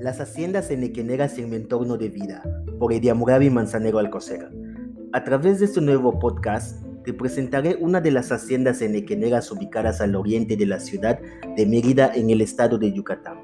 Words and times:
Las 0.00 0.18
haciendas 0.18 0.70
enequeneras 0.70 1.36
en 1.36 1.50
mi 1.50 1.56
entorno 1.56 1.98
de 1.98 2.08
vida, 2.08 2.42
por 2.78 2.90
Ediamurabi 2.90 3.50
Manzanero 3.50 3.98
Alcocer. 3.98 4.50
A 5.12 5.24
través 5.24 5.58
de 5.58 5.66
este 5.66 5.82
nuevo 5.82 6.18
podcast, 6.18 6.82
te 7.04 7.12
presentaré 7.12 7.76
una 7.78 8.00
de 8.00 8.10
las 8.10 8.32
haciendas 8.32 8.80
enequeneras 8.80 9.52
ubicadas 9.52 10.00
al 10.00 10.16
oriente 10.16 10.56
de 10.56 10.64
la 10.64 10.80
ciudad 10.80 11.20
de 11.54 11.66
Mérida 11.66 12.12
en 12.14 12.30
el 12.30 12.40
estado 12.40 12.78
de 12.78 12.90
Yucatán. 12.94 13.40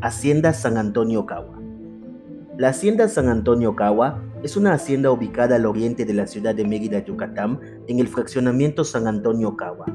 Hacienda 0.00 0.52
San 0.52 0.76
Antonio 0.76 1.26
Cagua. 1.26 1.60
La 2.56 2.68
Hacienda 2.68 3.08
San 3.08 3.28
Antonio 3.28 3.74
Cagua 3.74 4.22
es 4.44 4.56
una 4.56 4.74
hacienda 4.74 5.10
ubicada 5.10 5.56
al 5.56 5.66
oriente 5.66 6.04
de 6.04 6.14
la 6.14 6.28
ciudad 6.28 6.54
de 6.54 6.64
Mérida, 6.64 7.04
Yucatán, 7.04 7.58
en 7.88 7.98
el 7.98 8.06
fraccionamiento 8.06 8.84
San 8.84 9.08
Antonio 9.08 9.56
Cagua. 9.56 9.86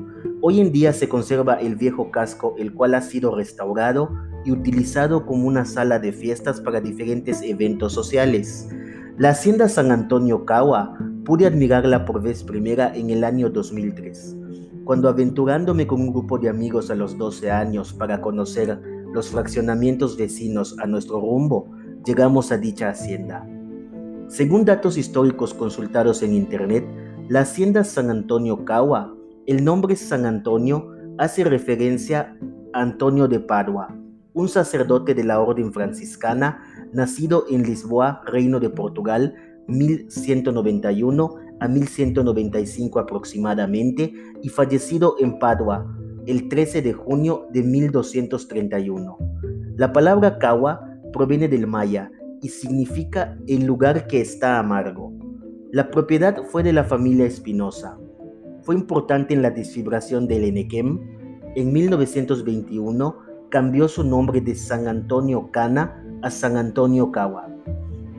Hoy 0.42 0.60
en 0.60 0.74
día 0.74 0.92
se 0.92 1.08
conserva 1.08 1.62
el 1.62 1.78
viejo 1.78 2.12
casco, 2.12 2.56
el 2.58 2.74
cual 2.74 2.96
ha 2.96 3.02
sido 3.02 3.34
restaurado 3.34 4.12
y 4.46 4.52
utilizado 4.52 5.26
como 5.26 5.48
una 5.48 5.66
sala 5.66 6.00
de 6.00 6.12
fiestas 6.12 6.62
para 6.62 6.82
diferentes 6.82 7.42
eventos 7.42 7.94
sociales. 7.94 8.70
La 9.18 9.30
hacienda 9.30 9.70
San 9.70 9.92
Antonio 9.92 10.46
Cagua 10.46 10.98
pude 11.24 11.46
admirarla 11.46 12.06
por 12.06 12.22
vez 12.22 12.44
primera 12.44 12.96
en 12.96 13.10
el 13.10 13.24
año 13.24 13.50
2003, 13.50 14.36
cuando 14.84 15.08
aventurándome 15.08 15.88
con 15.88 16.02
un 16.02 16.12
grupo 16.12 16.38
de 16.40 16.50
amigos 16.50 16.90
a 16.90 16.96
los 16.96 17.18
12 17.18 17.52
años 17.52 17.94
para 17.94 18.22
conocer 18.22 18.80
los 19.14 19.30
fraccionamientos 19.30 20.18
vecinos 20.18 20.76
a 20.80 20.88
nuestro 20.88 21.22
rumbo, 21.22 21.70
llegamos 22.06 22.52
a 22.52 22.58
dicha 22.58 22.90
hacienda. 22.90 23.48
Según 24.28 24.66
datos 24.66 24.98
históricos 24.98 25.54
consultados 25.54 26.24
en 26.24 26.34
Internet, 26.34 26.86
la 27.30 27.42
hacienda 27.42 27.84
San 27.84 28.10
Antonio 28.10 28.66
Cagua, 28.66 29.16
el 29.46 29.64
nombre 29.64 29.96
San 29.96 30.26
Antonio 30.26 30.90
hace 31.18 31.44
referencia 31.44 32.36
a 32.74 32.82
Antonio 32.82 33.28
de 33.28 33.40
Padua, 33.40 33.96
un 34.34 34.50
sacerdote 34.50 35.14
de 35.14 35.24
la 35.24 35.40
orden 35.40 35.72
franciscana 35.74 36.64
nacido 36.92 37.46
en 37.50 37.64
Lisboa, 37.64 38.22
Reino 38.26 38.60
de 38.60 38.70
Portugal, 38.70 39.36
1191 39.68 41.36
a 41.60 41.68
1195 41.68 43.00
aproximadamente, 43.00 44.14
y 44.42 44.50
fallecido 44.50 45.16
en 45.20 45.40
Padua 45.40 45.86
el 46.26 46.48
13 46.50 46.82
de 46.82 46.94
junio 46.94 47.48
de 47.52 47.64
1231. 47.64 49.18
La 49.76 49.92
palabra 49.92 50.38
Cagua 50.38 50.88
proviene 51.12 51.48
del 51.48 51.68
maya 51.68 52.12
y 52.42 52.50
significa 52.50 53.38
el 53.48 53.66
lugar 53.66 54.08
que 54.08 54.22
está 54.22 54.60
amargo. 54.60 55.12
La 55.72 55.90
propiedad 55.90 56.44
fue 56.50 56.64
de 56.64 56.74
la 56.74 56.84
familia 56.84 57.26
Espinosa. 57.26 57.98
Fue 58.62 58.76
importante 58.76 59.34
en 59.34 59.42
la 59.42 59.52
desfibración 59.52 60.28
del 60.28 60.46
Enequem. 60.46 61.00
En 61.56 61.74
1921 61.74 63.18
cambió 63.54 63.88
su 63.88 64.04
nombre 64.04 64.42
de 64.42 64.56
San 64.56 64.88
Antonio 64.88 65.52
Cana 65.52 66.04
a 66.24 66.32
San 66.32 66.58
Antonio 66.58 67.12
Cagua. 67.12 67.48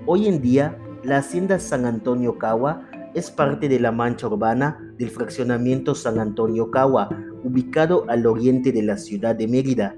Hoy 0.07 0.29
en 0.29 0.41
día, 0.41 0.79
la 1.03 1.17
hacienda 1.17 1.59
San 1.59 1.87
Antonio 1.87 2.39
Cagua 2.39 2.89
es 3.15 3.33
parte 3.33 3.69
de 3.69 3.81
la 3.81 3.91
mancha 3.91 4.29
urbana 4.29 4.79
del 4.97 5.11
fraccionamiento 5.11 5.97
San 5.97 6.21
Antonio 6.21 6.71
Cagua, 6.71 7.09
ubicado 7.43 8.05
al 8.09 8.27
oriente 8.27 8.71
de 8.71 8.85
la 8.85 8.97
ciudad 8.97 9.35
de 9.35 9.49
Mérida. 9.49 9.97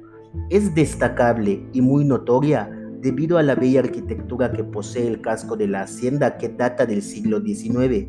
Es 0.48 0.74
destacable 0.74 1.68
y 1.74 1.82
muy 1.82 2.06
notoria 2.06 2.70
debido 3.02 3.36
a 3.36 3.42
la 3.42 3.56
bella 3.56 3.80
arquitectura 3.80 4.50
que 4.50 4.64
posee 4.64 5.06
el 5.06 5.20
casco 5.20 5.54
de 5.54 5.68
la 5.68 5.82
hacienda 5.82 6.38
que 6.38 6.48
data 6.48 6.86
del 6.86 7.02
siglo 7.02 7.42
XIX. 7.42 8.08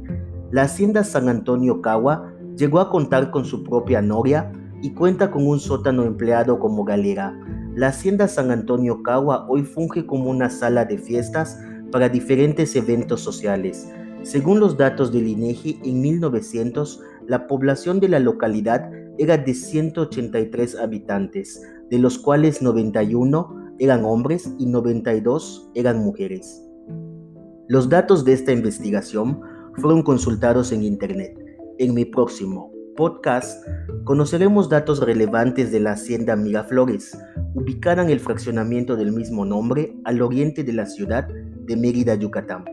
La 0.52 0.62
hacienda 0.62 1.04
San 1.04 1.28
Antonio 1.28 1.82
Cagua 1.82 2.32
llegó 2.56 2.80
a 2.80 2.90
contar 2.90 3.32
con 3.32 3.44
su 3.44 3.66
propia 3.66 4.02
noria 4.02 4.50
y 4.82 4.92
cuenta 4.92 5.32
con 5.32 5.48
un 5.48 5.60
sótano 5.60 6.04
empleado 6.04 6.60
como 6.60 6.84
galera. 6.84 7.38
La 7.76 7.88
hacienda 7.88 8.28
San 8.28 8.52
Antonio 8.52 9.04
Cagua 9.04 9.46
hoy 9.50 9.64
funge 9.64 10.06
como 10.06 10.30
una 10.30 10.50
sala 10.50 10.86
de 10.86 10.98
fiestas 10.98 11.60
para 11.92 12.10
diferentes 12.10 12.76
eventos 12.76 13.22
sociales. 13.22 13.92
Según 14.24 14.60
los 14.60 14.78
datos 14.78 15.12
del 15.12 15.28
INEGI, 15.28 15.80
en 15.84 16.02
1900 16.02 17.02
la 17.28 17.48
población 17.48 18.00
de 18.00 18.10
la 18.10 18.20
localidad 18.20 18.90
era 19.18 19.38
de 19.38 19.54
183 19.54 20.76
habitantes, 20.76 21.62
de 21.90 22.00
los 22.00 22.18
cuales 22.18 22.62
91 22.62 23.74
eran 23.80 24.06
hombres 24.06 24.54
y 24.58 24.66
92 24.66 25.70
eran 25.76 26.00
mujeres. 26.00 26.64
Los 27.68 27.90
datos 27.90 28.24
de 28.24 28.34
esta 28.34 28.54
investigación 28.54 29.42
fueron 29.76 30.04
consultados 30.04 30.72
en 30.72 30.84
Internet. 30.84 31.38
En 31.80 31.94
mi 31.94 32.06
próximo 32.06 32.77
podcast 32.98 33.66
conoceremos 34.04 34.68
datos 34.68 35.00
relevantes 35.00 35.72
de 35.72 35.80
la 35.80 35.92
hacienda 35.92 36.36
Miraflores, 36.36 37.18
ubicada 37.54 38.02
en 38.02 38.10
el 38.10 38.20
fraccionamiento 38.20 38.98
del 38.98 39.14
mismo 39.14 39.46
nombre 39.46 39.96
al 40.04 40.22
oriente 40.22 40.64
de 40.64 40.74
la 40.74 40.86
ciudad 40.86 41.26
de 41.28 41.78
Mérida, 41.78 42.16
Yucatán. 42.16 42.66